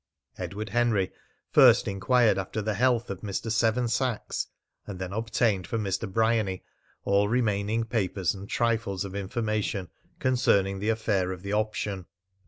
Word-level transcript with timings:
Edward 0.39 0.69
Henry 0.69 1.11
first 1.51 1.87
enquired 1.87 2.39
after 2.39 2.59
the 2.59 2.73
health 2.73 3.11
of 3.11 3.21
Mr. 3.21 3.51
Seven 3.51 3.87
Sachs, 3.87 4.47
and 4.87 4.97
then 4.97 5.13
obtained 5.13 5.67
from 5.67 5.83
Mr. 5.83 6.11
Bryany 6.11 6.63
all 7.03 7.27
remaining 7.29 7.83
papers 7.83 8.33
and 8.33 8.49
trifles 8.49 9.05
of 9.05 9.13
information 9.13 9.89
concerning 10.17 10.79
the 10.79 10.89
affair 10.89 11.31
of 11.31 11.43
the 11.43 11.53
option. 11.53 12.07